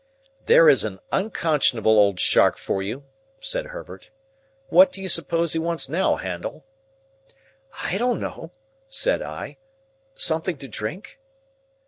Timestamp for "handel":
6.15-6.65